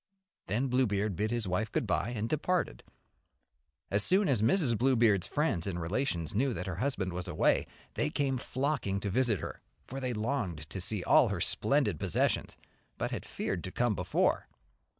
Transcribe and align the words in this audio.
Then 0.47 0.67
Bluebeard 0.67 1.15
bid 1.15 1.29
his 1.29 1.47
wife 1.47 1.71
good 1.71 1.85
bye, 1.85 2.09
and 2.09 2.27
departed. 2.27 2.81
As 3.91 4.01
soon 4.03 4.27
as 4.29 4.41
Mrs. 4.41 4.75
Bluebeard's 4.75 5.27
friends 5.27 5.67
and 5.67 5.79
relations 5.79 6.33
knew 6.33 6.55
that 6.55 6.65
her 6.65 6.77
husband 6.77 7.13
was 7.13 7.27
away, 7.27 7.67
they 7.93 8.09
came 8.09 8.39
flocking 8.39 8.99
to 9.01 9.11
visit 9.11 9.41
her, 9.41 9.61
for 9.85 9.99
they 9.99 10.13
longed 10.13 10.67
to 10.71 10.81
see 10.81 11.03
all 11.03 11.27
her 11.27 11.39
splendid 11.39 11.99
possessions, 11.99 12.57
but 12.97 13.11
had 13.11 13.23
feared 13.25 13.63
to 13.63 13.71
come 13.71 13.93
before. 13.93 14.47